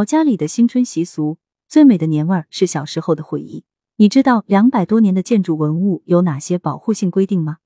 [0.00, 1.36] 老家里的新春习俗，
[1.68, 3.66] 最美的年味儿是小时候的回忆。
[3.96, 7.58] 你知道两百多年的建筑文物有哪些保护性规定吗？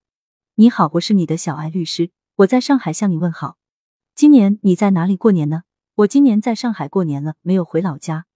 [0.56, 3.56] 你好，我是你的小艾律师，我在上海向你问好。
[4.16, 5.62] 今年你在哪里过年呢？
[5.94, 8.26] 我今年在上海过年了，没有回老家。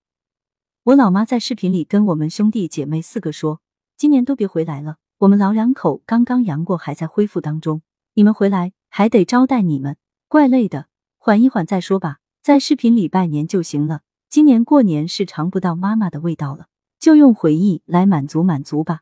[0.84, 3.60] 我老妈在视频里跟我们兄弟姐妹四个说，
[3.96, 7.82] 今年都别回来了，我们老两口刚刚阳过，还在恢复当中。
[8.14, 9.96] 你们回来还得招待你们，
[10.28, 10.86] 怪累的，
[11.16, 12.18] 缓一缓再说吧。
[12.42, 14.00] 在视频里拜年就行了。
[14.30, 16.66] 今年过年是尝不到妈妈的味道了，
[16.98, 19.00] 就用回忆来满足满足吧。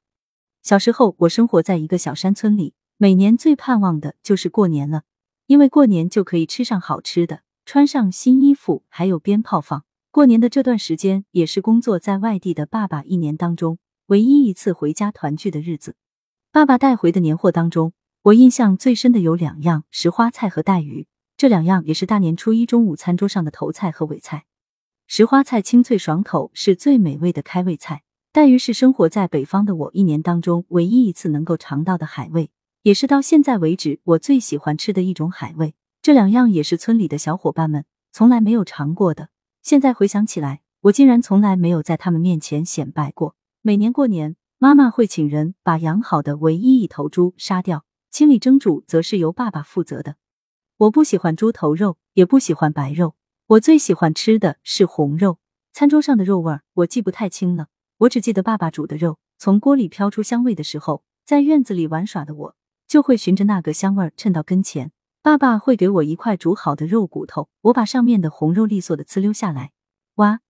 [0.63, 5.03] 小时候，我生活在一个小山村里，每年最盼望的就是过年了，
[5.47, 9.85] 因为过年就可以吃上好吃的，穿上新衣服，还有鞭炮放。
[10.11, 15.97] 过年的这段时间，也是工作在外地的爸爸一年当中唯一一次回家团聚的日子。
[16.51, 21.07] 爸爸带回的年货当中，我印象最深的有两样：石花菜和带鱼。
[21.37, 24.47] 这两样也是大年初一中午餐桌上的头菜和尾菜。
[25.07, 28.03] 石花菜清脆爽口，是最美味的开胃菜。
[28.33, 32.51] 带鱼是生活在北方的我一年当中唯一一次能够尝到的海味，
[32.83, 35.75] 也是到现在为止我最喜欢吃的一种海味。
[36.01, 39.29] 这两样也是村里的小伙伴们从来没有尝过的。
[39.63, 43.37] 现在回想起来，我竟然从来没有在他们面前显摆过。
[43.61, 50.17] 每年过年，妈妈会请人把养好的唯一一头猪杀掉，清理蒸煮则是由爸爸负责的。
[50.79, 53.15] 我不喜欢猪头肉，也不喜欢白肉，
[53.47, 55.39] 我最喜欢吃的是红肉。
[55.73, 57.69] 餐桌上的肉味儿我记不太清了，
[57.99, 64.93] 我只记得爸爸煮的肉从锅里飘出香味的时候，在院子里玩耍的我就会循着那个香味儿趁到跟前。
[65.23, 69.73] 爸爸会给我一块煮好的肉骨头，我把上面的红肉利索的呲溜下来，
[70.17, 70.41] 哇，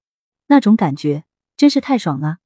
[0.48, 1.22] 那种感觉
[1.56, 2.38] 真是太爽了。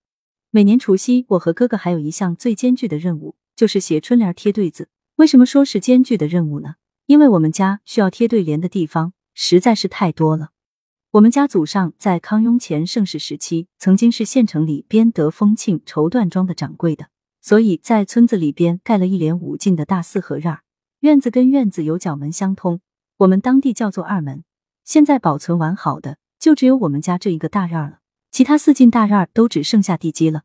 [0.51, 4.91] 每年除夕，我和哥哥还有一项最艰巨的任务，就是写春联贴对子。
[5.17, 6.75] 为什么说是艰巨的任务呢？
[7.11, 10.51] 因为我们家需要贴对联的地方实在是太多了。
[11.11, 17.09] 我们家祖上在康雍乾盛世时期，曾经是县城里边得丰庆绸缎庄的掌柜的，
[17.43, 20.61] 所以在村子里边盖了一连五进的大四合院儿，
[21.01, 22.81] 院子跟院子有角门相通，
[23.17, 24.45] 我们当地叫做二门。
[24.85, 27.99] 现在保存完好的就只有我们家这一个大院了，
[28.31, 30.43] 其他四进大院都只剩下地基了。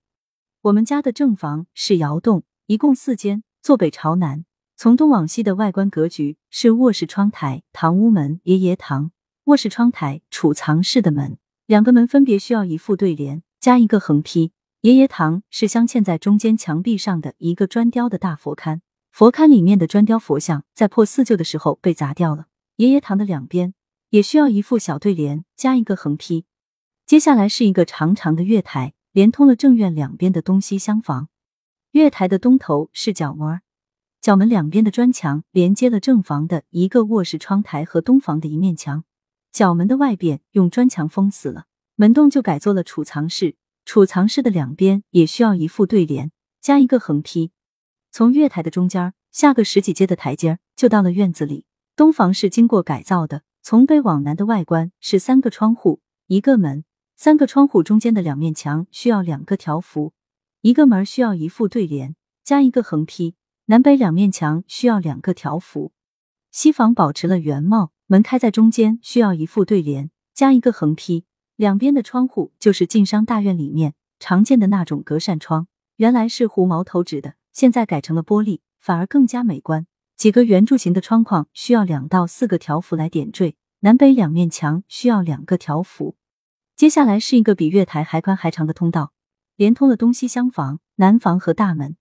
[0.63, 4.45] 我们家的正房是窑洞，一共四间，坐北朝南。
[4.77, 9.11] 从东往西的外观格局是卧室窗台、堂屋门、爷爷堂。
[9.45, 14.51] 卧室窗台储藏室的门，两个门分别需要一副对联加一个横批。
[14.81, 18.81] 爷爷堂是镶嵌在中间墙壁上的一个砖雕的大佛龛，
[19.11, 22.47] 佛龛里面的砖雕佛像在破四旧的时候被砸掉了。
[22.75, 23.73] 爷爷堂的两边
[24.09, 26.45] 也需要一副小对联加一个横批。
[27.05, 31.29] 接下来是一个长长的月台，连通了正院两边的东西厢房。
[31.91, 33.61] 月台的东头是角门。
[34.25, 39.03] 角门两边的砖墙连接了正房的一个卧室窗台和东房的一面墙，
[39.51, 43.55] 角门的外边用砖墙封死了，门洞就改做了储藏室。
[43.85, 47.51] 储藏室的两边也需要一副对联加一个横批。
[48.09, 51.67] 从月台的中间下个十几阶的台阶就到了院子里。
[51.95, 56.83] 东房是经过改造的，从北往南的外观是三个窗户一个门，
[57.15, 60.13] 三个窗户中间的两面墙需要两个条幅，
[60.61, 63.35] 一个门需要一副对联加一个横批。
[63.67, 65.91] 南北两面墙需要两个条幅，
[66.51, 71.25] 西房保持了原貌，门开在中间，需要一副对联加一个横批。
[71.55, 79.87] 两边的窗户就是晋商大院里面常见的那种隔扇窗，原来是糊毛头纸的，现在改成了玻璃，反而更加美观。
[80.15, 86.15] 几个圆柱形的窗框需要两到四个条幅来点缀，南北两面墙需要两个条幅。
[86.75, 89.13] 接下来是一个比月台还宽还长的通道，
[89.55, 91.97] 连通了东西厢房、南房和大门。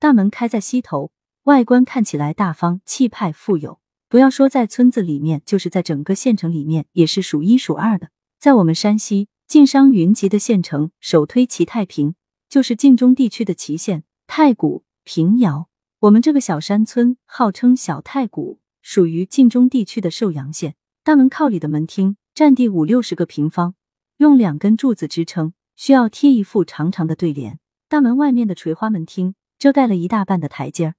[0.00, 1.10] 大门开在西头，
[1.44, 3.80] 外观看起来大方、气派、富有。
[4.08, 8.10] 不要说在村子里面，就是在整个县城里面，也是数一数二的。
[8.38, 12.14] 在我们山西晋商云集的县城，首推齐太平，
[12.48, 15.68] 就是晋中地区的祁县、太谷、平遥。
[15.98, 20.76] 我们这个小山村号称小太谷，属于晋中地区的寿阳县。
[21.02, 23.74] 大门靠里的门厅占地五六十个平方，
[24.18, 27.58] 用两根柱子支撑，需要贴一副长长的对联。
[27.88, 29.34] 大门外面的垂花门厅。
[29.58, 30.94] 遮盖了一大半的台阶儿，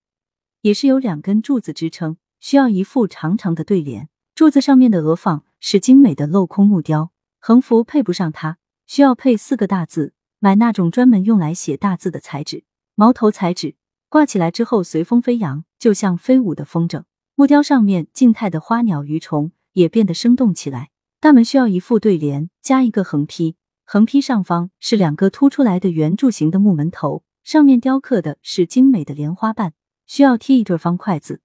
[0.61, 4.09] 也是有两根柱子支撑，需要一副长长的对联。
[4.35, 10.13] 柱子上面的额放是精美的镂空木雕，横幅配不上它，需要配四个大字。
[10.41, 12.63] 买那种专门用来写大字的彩纸，
[12.95, 13.75] 毛头彩纸，
[14.07, 17.03] 挂起来之后随风飞扬，就像飞舞的风筝。
[17.35, 20.91] 木雕上面静态的花鸟鱼虫也变得生动起来。
[21.19, 27.23] 大门需要一副对联加一个横批，横批上方是两个凸出来的圆柱形的木门头。
[27.43, 29.73] 上面雕刻的是精美的莲花瓣，
[30.05, 31.41] 需要贴一对方块字。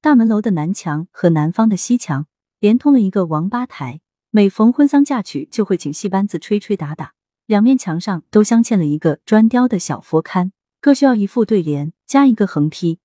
[0.00, 2.26] 大门楼的南墙和南方的西墙
[2.58, 4.00] 连通了一个王八台，
[4.30, 7.12] 每逢婚丧嫁娶，就会请戏班子吹吹打打，
[7.46, 12.98] 两面墙上都镶嵌了一个砖雕的小佛龛，各需要一副对联加一个横批。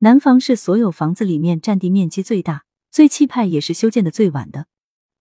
[0.00, 4.66] 南房是所有房子里面占地面积最大、最气派，也是修建的最晚的。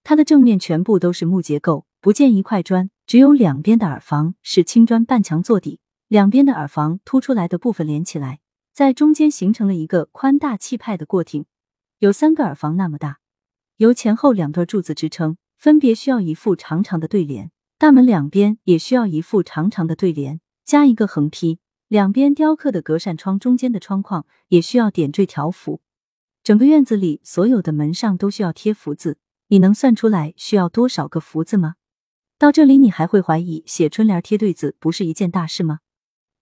[0.04, 8.39] 它的正面全部都是木结构，不见一块砖，只有两边的耳房是青砖半墙做底，两边的耳房凸出来的部分连起来，
[8.71, 11.45] 在中间形成了一个宽大气派的过亭，
[12.00, 13.19] 有三个耳房那么大。
[13.75, 17.51] 由前后两段柱子支撑，分别需要一副长长的对联。
[17.77, 21.59] 大门两边也需要一副长长的对联，加一个横批。
[21.89, 25.81] 两边雕刻的隔扇窗中间的窗框也需要点缀条幅。
[26.42, 29.18] 整个院子里所有的门上都需要贴福字。
[29.50, 31.75] 你能算出来需要多少个福字吗？
[32.38, 35.80] 到这里，你还会怀疑写春联贴对子不是一件大事吗？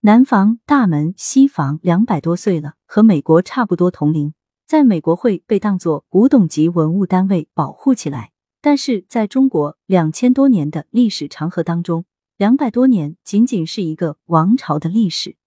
[0.06, 4.36] 南房、大门、西房两百多岁了，和美国差不多同龄。
[4.68, 8.32] 在美国会被当作古董级文物单位保护起来，
[8.62, 12.06] 但是在中国两千多年的历史长河当中，
[12.38, 15.38] 两百多年仅仅是一个王朝的历史。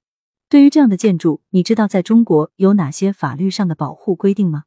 [0.49, 4.65] 对于这样的建筑，你知道在中国有哪些法律上的保护规定吗？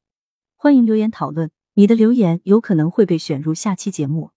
[0.55, 4.31] 欢迎留言讨论，你的留言有可能会被选入下期节目。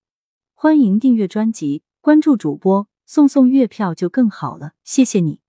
[0.53, 5.44] 欢迎订阅专辑，关注主播，送送月票就更好了，谢谢你。